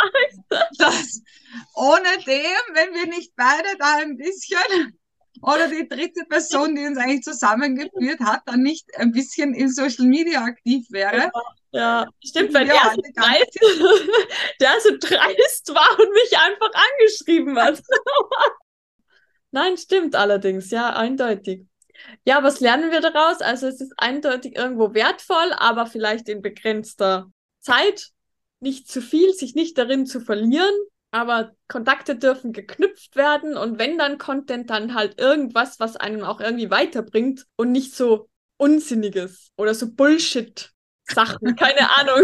sagst. 0.79 0.79
Das, 0.79 1.23
ohne 1.75 2.25
dem, 2.27 2.75
wenn 2.75 2.95
wir 2.95 3.07
nicht 3.07 3.35
beide 3.37 3.77
da 3.79 3.97
ein 3.99 4.17
bisschen 4.17 4.97
oder 5.43 5.69
die 5.69 5.89
dritte 5.89 6.25
Person, 6.29 6.77
die 6.77 6.87
uns 6.87 6.97
eigentlich 6.99 7.23
zusammengeführt 7.23 8.21
hat, 8.21 8.43
dann 8.47 8.63
nicht 8.63 8.87
ein 8.97 9.11
bisschen 9.13 9.55
in 9.55 9.69
Social 9.69 10.07
Media 10.07 10.43
aktiv 10.45 10.87
wäre. 10.91 11.31
Ja, 11.73 12.07
stimmt, 12.25 12.55
weil 12.55 12.69
ja, 12.69 12.75
der, 12.75 12.95
so 12.95 13.03
dreist, 13.15 13.61
der 14.61 14.81
so 14.81 14.91
dreist 15.01 15.75
war 15.75 15.99
und 15.99 16.13
mich 16.13 16.39
einfach 16.39 16.71
angeschrieben 16.75 17.59
hat. 17.59 17.83
Nein, 19.51 19.77
stimmt 19.77 20.15
allerdings, 20.15 20.71
ja, 20.71 20.95
eindeutig. 20.95 21.67
Ja, 22.25 22.43
was 22.43 22.61
lernen 22.61 22.91
wir 22.91 23.01
daraus? 23.01 23.41
Also 23.41 23.67
es 23.67 23.81
ist 23.81 23.93
eindeutig 23.97 24.57
irgendwo 24.57 24.95
wertvoll, 24.95 25.53
aber 25.57 25.87
vielleicht 25.87 26.29
in 26.29 26.41
begrenzter 26.41 27.31
Zeit. 27.61 28.11
Nicht 28.61 28.89
zu 28.89 29.03
viel, 29.03 29.35
sich 29.35 29.57
nicht 29.57 29.77
darin 29.77 30.07
zu 30.07 30.21
verlieren 30.21 30.73
aber 31.13 31.55
Kontakte 31.69 32.17
dürfen 32.17 32.53
geknüpft 32.53 33.15
werden 33.17 33.57
und 33.57 33.79
wenn 33.79 33.99
dann 33.99 34.19
Content, 34.19 34.71
dann 34.71 34.95
halt 34.95 35.21
irgendwas, 35.21 35.79
was 35.79 35.97
einem 35.97 36.25
auch 36.25 36.41
irgendwie 36.41 36.71
weiterbringt 36.71 37.47
und 37.57 37.71
nicht 37.71 37.95
so 37.95 38.29
Unsinniges 38.57 39.53
oder 39.57 39.75
so 39.75 39.93
Bullshit. 39.93 40.73
Sachen, 41.05 41.57
keine 41.57 41.91
Ahnung. 41.97 42.23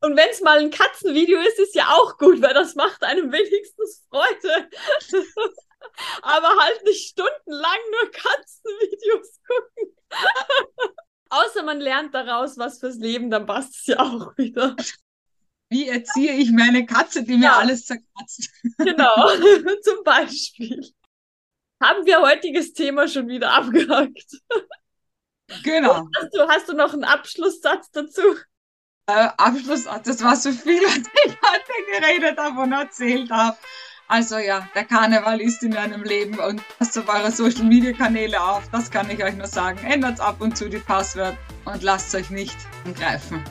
Und 0.00 0.16
wenn 0.16 0.28
es 0.30 0.42
mal 0.42 0.58
ein 0.58 0.70
Katzenvideo 0.70 1.40
ist, 1.40 1.58
ist 1.58 1.74
ja 1.74 1.88
auch 1.88 2.18
gut, 2.18 2.42
weil 2.42 2.52
das 2.52 2.74
macht 2.74 3.02
einem 3.02 3.32
wenigstens 3.32 4.04
Freude. 4.10 4.68
Aber 6.22 6.48
halt 6.48 6.84
nicht 6.84 7.08
stundenlang 7.10 7.78
nur 7.92 8.10
Katzenvideos 8.10 9.40
gucken. 9.46 9.96
Außer 11.30 11.62
man 11.62 11.80
lernt 11.80 12.14
daraus 12.14 12.58
was 12.58 12.80
fürs 12.80 12.96
Leben, 12.96 13.30
dann 13.30 13.46
passt 13.46 13.76
es 13.76 13.86
ja 13.86 14.00
auch 14.00 14.36
wieder. 14.36 14.76
Wie 15.74 15.88
erziehe 15.88 16.34
ich 16.34 16.52
meine 16.52 16.86
Katze, 16.86 17.24
die 17.24 17.36
mir 17.36 17.46
ja. 17.46 17.58
alles 17.58 17.86
zerkratzt? 17.86 18.48
Genau, 18.78 19.26
zum 19.82 20.04
Beispiel. 20.04 20.88
Haben 21.82 22.06
wir 22.06 22.20
heutiges 22.20 22.72
Thema 22.74 23.08
schon 23.08 23.26
wieder 23.26 23.50
abgehakt. 23.50 24.36
Genau. 25.64 26.08
Hast 26.16 26.32
du, 26.32 26.48
hast 26.48 26.68
du 26.68 26.74
noch 26.74 26.92
einen 26.92 27.02
Abschlusssatz 27.02 27.90
dazu? 27.90 28.22
Äh, 29.08 29.30
Abschlusssatz, 29.36 30.06
das 30.06 30.22
war 30.22 30.36
so 30.36 30.52
viel, 30.52 30.80
was 30.82 30.98
ich 31.26 31.36
heute 31.42 32.00
geredet 32.00 32.38
habe 32.38 32.60
und 32.60 32.70
erzählt 32.70 33.28
habe. 33.32 33.58
Also 34.06 34.38
ja, 34.38 34.68
der 34.76 34.84
Karneval 34.84 35.40
ist 35.40 35.64
in 35.64 35.72
deinem 35.72 36.04
Leben 36.04 36.38
und 36.38 36.62
passt 36.78 36.96
auf 36.96 37.08
eure 37.08 37.32
Social 37.32 37.64
Media 37.64 37.92
Kanäle 37.92 38.40
auf. 38.40 38.62
Das 38.70 38.92
kann 38.92 39.10
ich 39.10 39.24
euch 39.24 39.34
nur 39.34 39.48
sagen. 39.48 39.84
Ändert 39.84 40.20
ab 40.20 40.40
und 40.40 40.56
zu 40.56 40.68
die 40.68 40.78
Passwörter 40.78 41.36
und 41.64 41.82
lasst 41.82 42.14
euch 42.14 42.30
nicht 42.30 42.56
angreifen. 42.84 43.42